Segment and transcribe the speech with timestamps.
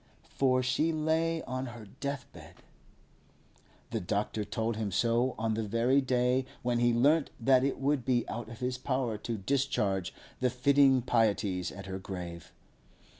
[0.29, 2.63] For she lay on her deathbed.
[3.91, 8.03] The doctor told him so on the very day when he learnt that it would
[8.03, 12.51] be out of his power to discharge the fitting pieties at her grave.